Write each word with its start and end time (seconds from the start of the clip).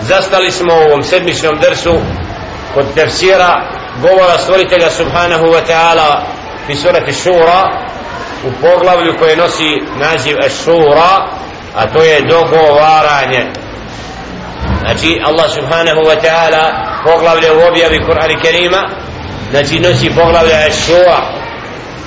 zastali 0.00 0.50
smo 0.50 0.74
u 0.74 0.88
ovom 0.88 1.02
sedmičnom 1.02 1.58
dersu 1.60 1.94
kod 2.74 2.94
tefsira 2.94 3.76
govora 4.00 4.38
stvoritelja 4.38 4.90
subhanahu 4.90 5.44
wa 5.44 5.60
ta'ala 5.68 6.20
fi 6.66 6.74
surati 6.74 7.12
šura 7.12 7.86
u 8.44 8.50
poglavlju 8.60 9.14
koje 9.18 9.36
nosi 9.36 9.82
naziv 9.96 10.36
šura 10.64 11.28
a 11.76 11.86
to 11.86 12.02
je 12.02 12.20
dogovaranje. 12.20 13.46
Znači 14.80 15.20
Allah 15.24 15.50
subhanahu 15.50 16.00
wa 16.00 16.16
ta'ala 16.22 16.64
poglavlje 17.04 17.52
u 17.52 17.68
objavi 17.68 17.98
Kur'ana 17.98 18.42
Kerima 18.42 18.82
znači 19.50 19.80
nosi 19.80 20.10
poglavlje 20.10 20.70
šura 20.86 21.18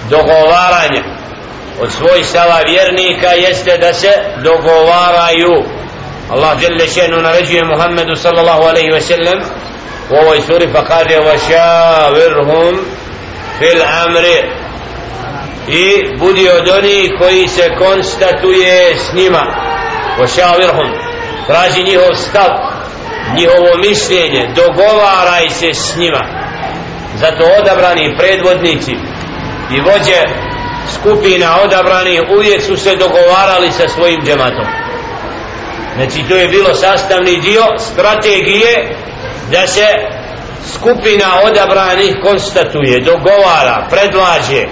dogovaranje. 0.10 1.04
Od 1.82 1.92
svojstava 1.92 2.60
vjernika 2.66 3.28
jeste 3.28 3.78
da 3.78 3.94
se 3.94 4.12
dogovaraju. 4.44 5.79
الله 6.30 6.56
Muhammedu 6.56 6.86
sallallahu 6.86 7.22
نرجي 7.24 7.62
محمد 7.62 8.14
صلى 8.14 8.42
الله 8.42 8.66
عليه 8.70 8.96
وسلم 8.96 9.40
وهو 10.12 10.34
يسوري 10.34 10.68
فقاد 10.68 11.12
وشاورهم 11.14 12.74
fil 13.60 13.82
amri. 13.82 14.38
I 15.68 16.18
budi 16.20 16.50
od 16.50 16.68
onih 16.70 17.12
koji 17.20 17.48
se 17.48 17.76
konstatuje 17.78 18.96
s 18.98 19.14
njima. 19.14 19.46
Ošavirhom 20.24 20.90
traži 21.48 21.84
njihov 21.84 22.16
stav 22.16 22.50
njihovo 23.36 23.78
mišljenje. 23.88 24.48
Dogovaraj 24.56 25.50
se 25.50 25.74
s 25.74 25.96
njima. 25.96 26.24
Zato 27.16 27.44
odabrani 27.60 28.18
predvodnici 28.18 28.92
i 29.72 29.82
vođe 29.82 30.22
skupina 30.96 31.58
odabrani 31.64 32.22
uvijek 32.38 32.62
su 32.62 32.78
se 32.78 32.96
dogovarali 32.96 33.72
sa 33.72 33.88
svojim 33.88 34.22
džematom 34.26 34.89
znači 35.96 36.30
to 36.30 36.36
je 36.36 36.48
bilo 36.48 36.74
sastavni 36.74 37.42
dio 37.42 37.64
strategije 37.78 38.96
da 39.52 39.68
se 39.68 39.88
skupina 40.74 41.28
odabranih 41.44 42.16
konstatuje, 42.24 43.00
dogovara, 43.00 43.88
predlaže. 43.90 44.64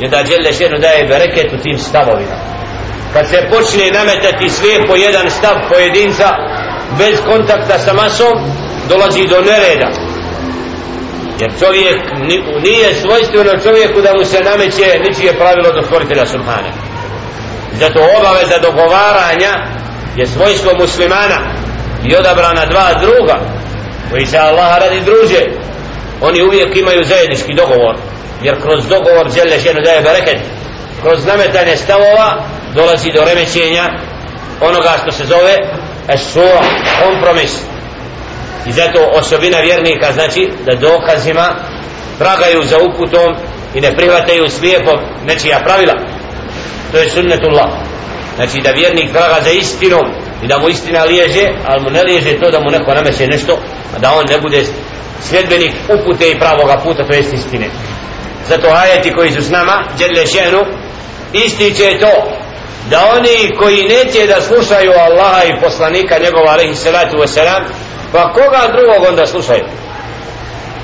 I 0.00 0.08
da 0.08 0.22
Đele 0.22 0.52
Šenu 0.52 0.78
daje 0.78 1.06
bereket 1.06 1.52
u 1.52 1.62
tim 1.62 1.78
stavovima. 1.78 2.36
Kad 3.12 3.28
se 3.28 3.48
počne 3.50 3.90
nametati 3.90 4.48
sve 4.48 4.86
po 4.88 4.96
jedan 4.96 5.30
stav 5.30 5.56
pojedinca 5.68 6.28
bez 6.98 7.20
kontakta 7.26 7.78
sa 7.78 7.92
masom 7.92 8.34
dolazi 8.88 9.26
do 9.26 9.40
nereda. 9.40 9.90
Jer 11.40 11.50
čovjek 11.60 11.98
nije 12.64 12.94
svojstveno 12.94 13.52
čovjeku 13.62 14.00
da 14.00 14.10
mu 14.16 14.24
se 14.24 14.40
nameće 14.40 14.98
ničije 15.08 15.38
pravilo 15.38 15.72
do 15.72 15.82
stvoritelja 15.82 16.26
subhane 16.26 16.70
zato 17.72 18.00
obaveza 18.18 18.58
dogovaranja 18.58 19.52
je 20.18 20.26
svojstvo 20.26 20.70
muslimana 20.80 21.38
i 22.04 22.16
odabrana 22.16 22.66
dva 22.66 22.88
druga 23.00 23.36
koji 24.10 24.26
se 24.26 24.38
Allaha 24.38 24.78
radi 24.78 25.00
druže 25.00 25.40
oni 26.20 26.42
uvijek 26.42 26.76
imaju 26.76 27.04
zajednički 27.04 27.54
dogovor 27.54 27.96
jer 28.42 28.62
kroz 28.62 28.86
dogovor 28.88 29.30
žele 29.30 29.58
ženu 29.58 29.80
daje 29.84 30.00
bereket. 30.02 30.38
Kroz 31.02 31.26
nametanje 31.26 31.76
stavova 31.76 32.44
dolazi 32.74 33.12
do 33.12 33.24
remećenja 33.24 33.84
onoga 34.60 34.92
što 35.02 35.12
se 35.12 35.24
zove 35.24 35.54
esura, 36.08 36.60
kompromis. 37.04 37.52
I 38.66 38.72
zato 38.72 38.98
osobina 39.12 39.58
vjernika 39.58 40.12
znači 40.12 40.50
da 40.66 40.74
dokazima 40.74 41.48
tragaju 42.18 42.62
za 42.64 42.76
uputom 42.78 43.34
i 43.74 43.80
ne 43.80 43.96
prihvataju 43.96 44.50
slijepo 44.50 44.92
nečija 45.26 45.60
pravila. 45.64 45.94
To 46.92 46.98
je 46.98 47.10
sunnetullah 47.10 47.87
znači 48.38 48.60
da 48.64 48.70
vjernik 48.70 49.12
traga 49.12 49.38
za 49.44 49.50
istinom 49.50 50.06
i 50.42 50.46
da 50.46 50.58
mu 50.58 50.68
istina 50.68 51.04
liježe 51.04 51.44
ali 51.66 51.82
mu 51.82 51.90
ne 51.90 52.02
liježe 52.02 52.40
to 52.40 52.50
da 52.50 52.60
mu 52.60 52.70
neko 52.70 52.94
nameće 52.94 53.26
nešto 53.26 53.58
a 53.96 53.98
da 53.98 54.12
on 54.12 54.24
ne 54.28 54.38
bude 54.38 54.64
sljedbenik 55.20 55.72
upute 55.94 56.30
i 56.30 56.38
pravoga 56.38 56.76
puta 56.84 57.06
to 57.06 57.14
jest 57.14 57.32
istine. 57.32 57.68
Zato 58.48 58.68
ajeti 58.68 59.12
koji 59.12 59.32
su 59.32 59.42
s 59.42 59.50
nama 59.50 59.84
djedle 59.98 60.26
šenu 60.26 60.60
ističe 61.32 61.98
to 62.00 62.12
da 62.90 63.12
oni 63.16 63.56
koji 63.58 63.88
neće 63.88 64.26
da 64.26 64.40
slušaju 64.40 64.92
Allaha 64.92 65.44
i 65.44 65.60
poslanika 65.60 66.18
njegova 66.18 66.50
alaihi 66.52 66.74
salatu 66.74 67.16
wasalam 67.16 67.62
pa 68.12 68.32
koga 68.32 68.72
drugog 68.72 69.08
onda 69.08 69.26
slušaju? 69.26 69.64